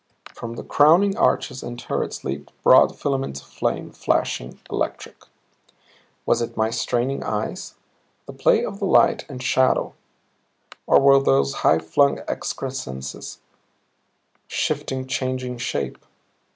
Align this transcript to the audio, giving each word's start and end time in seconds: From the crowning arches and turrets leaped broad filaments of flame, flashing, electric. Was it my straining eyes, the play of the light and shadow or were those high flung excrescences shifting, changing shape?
From 0.33 0.55
the 0.55 0.63
crowning 0.63 1.15
arches 1.15 1.61
and 1.61 1.77
turrets 1.77 2.23
leaped 2.23 2.51
broad 2.63 2.97
filaments 2.97 3.39
of 3.41 3.45
flame, 3.49 3.91
flashing, 3.91 4.59
electric. 4.71 5.25
Was 6.25 6.41
it 6.41 6.57
my 6.57 6.71
straining 6.71 7.21
eyes, 7.23 7.75
the 8.25 8.33
play 8.33 8.65
of 8.65 8.79
the 8.79 8.85
light 8.85 9.27
and 9.29 9.43
shadow 9.43 9.93
or 10.87 10.99
were 10.99 11.21
those 11.21 11.53
high 11.61 11.77
flung 11.77 12.17
excrescences 12.27 13.41
shifting, 14.47 15.05
changing 15.05 15.59
shape? 15.59 16.03